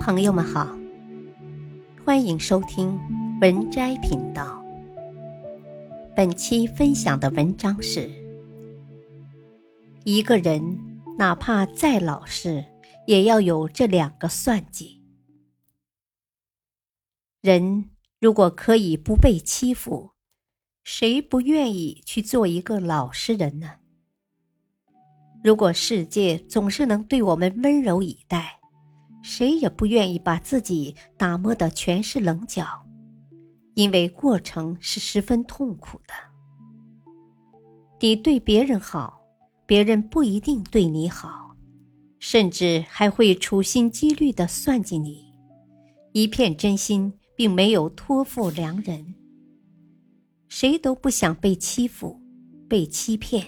[0.00, 0.74] 朋友们好，
[2.06, 2.98] 欢迎收听
[3.42, 4.64] 文摘频道。
[6.16, 8.10] 本期分享的文章是：
[10.04, 10.78] 一个人
[11.18, 12.64] 哪怕再老实，
[13.06, 15.02] 也要有这两个算计。
[17.42, 20.12] 人如果可以不被欺负，
[20.82, 23.72] 谁不愿意去做一个老实人呢？
[25.44, 28.59] 如果世界总是能对我们温柔以待，
[29.22, 32.64] 谁也不愿意把自己打磨的全是棱角，
[33.74, 36.14] 因为过程是十分痛苦的。
[38.00, 39.20] 你对别人好，
[39.66, 41.54] 别人不一定对你好，
[42.18, 45.32] 甚至还会处心积虑的算计你，
[46.12, 49.14] 一片真心并没有托付良人。
[50.48, 52.20] 谁都不想被欺负，
[52.68, 53.46] 被欺骗。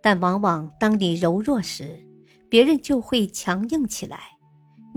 [0.00, 2.02] 但往往当你柔弱时，
[2.48, 4.16] 别人就会强硬起来；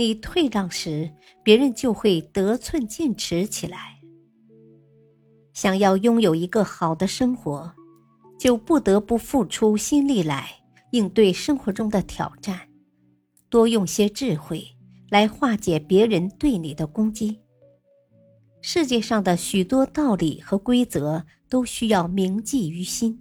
[0.02, 1.12] 你退让时，
[1.44, 4.00] 别人就会得寸进尺起来。
[5.54, 7.72] 想要拥有一个好的生活，
[8.40, 10.50] 就不得不付出心力来
[10.92, 12.62] 应对生活中的挑战，
[13.48, 14.66] 多用些智慧
[15.12, 17.40] 来化解别人对你的攻击。
[18.62, 23.20] 世界上的许多道理和规则都需要铭记于心。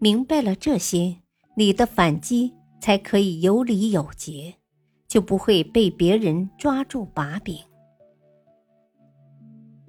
[0.00, 1.18] 明白了这些，
[1.56, 4.56] 你的反击才可以有理有节，
[5.08, 7.56] 就不会被别人抓住把柄。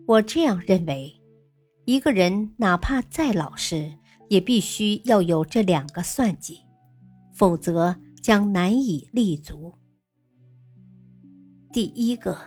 [0.08, 1.22] 我这样认为，
[1.86, 3.94] 一个人哪怕再老实，
[4.30, 6.62] 也必须要有这两个算计，
[7.34, 9.74] 否则将难以立足。
[11.74, 12.38] 第一个，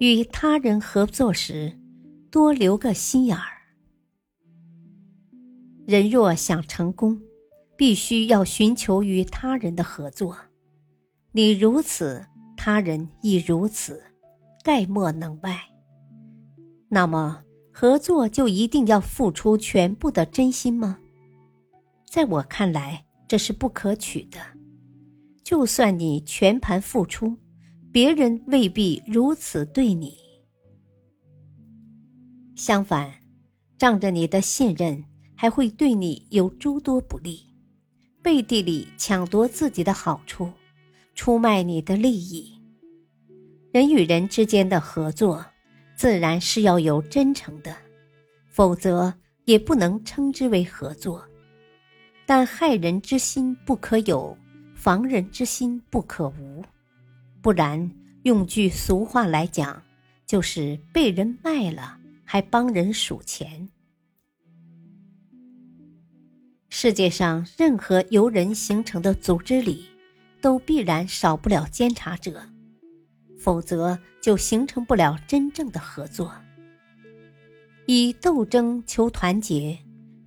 [0.00, 1.78] 与他人合作时，
[2.30, 3.52] 多留个心眼儿。
[5.86, 7.22] 人若想成功，
[7.76, 10.36] 必须要寻求与他人的合作。
[11.36, 12.24] 你如此，
[12.56, 14.02] 他人亦如此，
[14.64, 15.60] 概莫能外。
[16.88, 20.98] 那么，合作就一定要付出全部的真心吗？
[22.08, 24.38] 在我看来，这是不可取的。
[25.44, 27.36] 就算你全盘付出，
[27.92, 30.16] 别人未必如此对你。
[32.54, 33.12] 相反，
[33.76, 35.04] 仗着你的信任。
[35.38, 37.38] 还会对你有诸多不利，
[38.22, 40.50] 背地里抢夺自己的好处，
[41.16, 42.52] 出卖你的利益。
[43.72, 45.44] 人与人之间的合作，
[45.96, 47.74] 自然是要有真诚的，
[48.46, 49.12] 否则
[49.46, 51.26] 也不能称之为合作。
[52.26, 54.36] 但害人之心不可有，
[54.74, 56.62] 防人之心不可无，
[57.40, 57.90] 不然，
[58.24, 59.82] 用句俗话来讲，
[60.26, 63.68] 就是被人卖了，还帮人数钱。
[66.68, 69.86] 世界上任何由人形成的组织里，
[70.46, 72.40] 都必然少不了监察者，
[73.36, 76.32] 否则就形成不了真正的合作。
[77.86, 79.76] 以斗争求团结，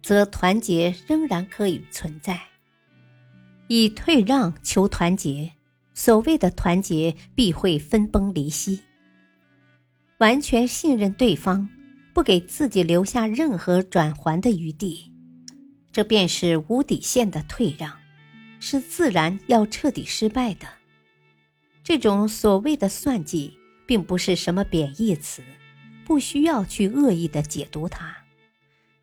[0.03, 2.35] 则团结仍然可以存在；
[3.69, 5.53] 以退让求团结，
[5.93, 8.81] 所谓的团结必会分崩离析。
[10.17, 11.69] 完全信任对方，
[12.13, 15.13] 不给自己留下任何转圜的余地。
[15.93, 17.97] 这便是无底线的退让，
[18.59, 20.67] 是自然要彻底失败的。
[21.83, 25.41] 这种所谓的算计，并不是什么贬义词，
[26.05, 28.15] 不需要去恶意的解读它，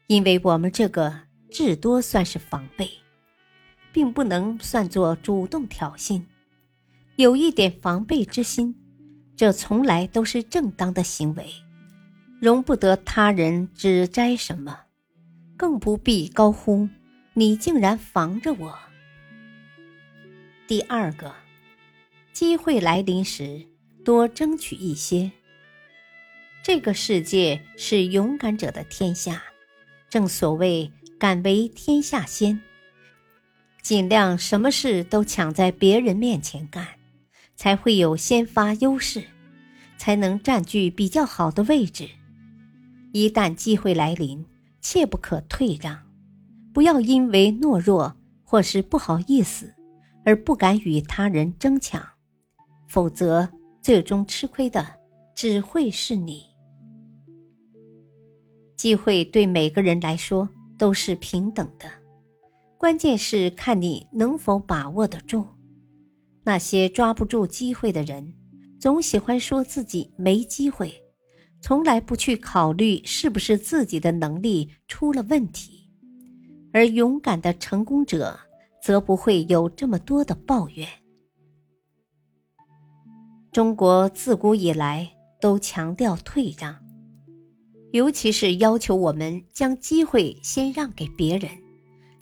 [0.06, 2.88] 因为我们这个至多算是防备，
[3.92, 6.22] 并不能算作主动挑衅。
[7.16, 8.76] 有一点防备之心，
[9.34, 11.46] 这从来都是正当的行为，
[12.40, 14.80] 容不得他人指摘什么。
[15.56, 16.86] 更不必高呼
[17.32, 18.78] ：“你竟然防着我！”
[20.68, 21.32] 第二个，
[22.32, 23.64] 机会来临时，
[24.04, 25.30] 多争取一些。
[26.60, 29.40] 这个世界是勇敢者的天下，
[30.10, 30.90] 正所谓
[31.20, 32.60] “敢为天下先”。
[33.80, 36.84] 尽量什么事都抢在别人面前干，
[37.54, 39.22] 才会有先发优势，
[39.96, 42.08] 才能占据比较好的位置。
[43.12, 44.44] 一旦机会来临，
[44.80, 46.02] 切不可退让，
[46.74, 49.72] 不要因为懦弱或是不好意思
[50.26, 52.04] 而不敢与他人争抢，
[52.88, 53.48] 否则
[53.80, 54.84] 最终吃亏的
[55.36, 56.42] 只会是你。
[58.76, 61.88] 机会对每个人来说都是平等的，
[62.76, 65.46] 关键是看你能否把握得住。
[66.42, 68.34] 那些抓不住机会的人，
[68.80, 70.92] 总喜欢说自己没机会。
[71.60, 75.88] 从来不去考虑是不是自己的能力出了问题，
[76.72, 78.38] 而勇敢的成功者
[78.86, 80.88] 则不会有这么多的抱怨。
[83.50, 86.72] 中国自古以来都强调退让，
[87.90, 91.50] 尤其是要求我们将机会先让给别人，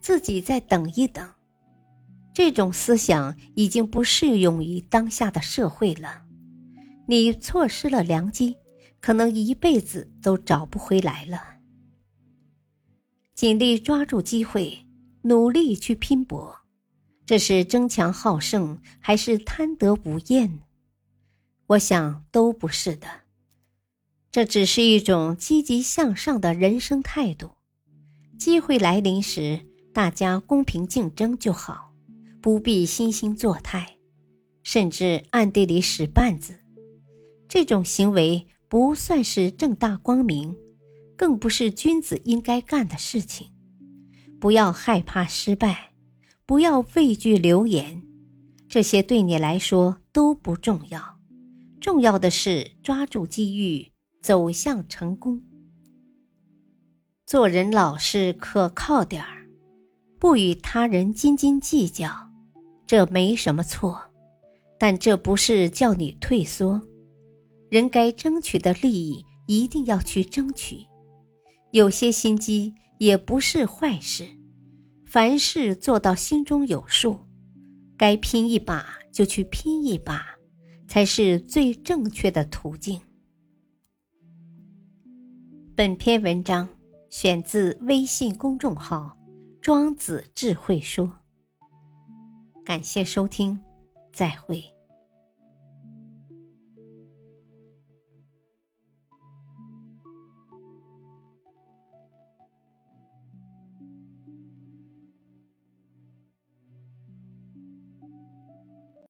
[0.01, 1.29] 自己再等一等。
[2.33, 6.23] 这种思想已经不适用于当下的社会了。
[7.07, 8.57] 你错失了良机，
[9.03, 11.59] 可能一辈子都找不回来了。
[13.35, 14.84] 尽力抓住机会，
[15.27, 16.55] 努力去拼搏，
[17.25, 20.61] 这是争强好胜，还是贪得无厌？
[21.69, 23.07] 我想都不是的，
[24.31, 27.53] 这只是一种积极向上的人生态度。
[28.39, 31.95] 机会来临时，大家公平竞争就好，
[32.43, 33.97] 不必惺惺作态，
[34.63, 36.61] 甚至暗地里使绊子。
[37.49, 40.55] 这种行为不算是正大光明，
[41.17, 43.54] 更不是君子应该干的事情。
[44.45, 45.95] 不要害怕失败，
[46.45, 48.03] 不要畏惧流言，
[48.69, 51.19] 这些对你来说都不重要。
[51.81, 55.41] 重要的是抓住机遇，走向成功。
[57.25, 59.49] 做人老实可靠点儿，
[60.19, 62.11] 不与他人斤斤计较，
[62.87, 63.99] 这没什么错。
[64.79, 66.83] 但这不是叫你退缩。
[67.71, 70.85] 人该争取的利益一定要去争取，
[71.71, 74.27] 有些心机也不是坏事。
[75.05, 77.21] 凡事做到心中有数，
[77.97, 80.35] 该拼一把就去拼一把。
[80.87, 83.01] 才是最正确的途径。
[85.75, 86.69] 本篇文章
[87.11, 89.17] 选自微信公众号
[89.61, 91.11] “庄子智慧说”，
[92.65, 93.59] 感谢收听，
[94.13, 94.74] 再会。